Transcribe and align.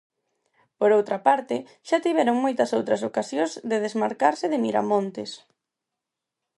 Por 0.79 0.89
outra 0.97 1.17
parte, 1.27 1.55
xa 1.87 1.97
tiveron 2.05 2.35
moitas 2.43 2.69
outras 2.77 3.01
ocasións 3.09 3.51
de 3.69 3.77
desmarcarse 3.85 4.45
de 4.51 4.61
Miramontes. 4.63 5.31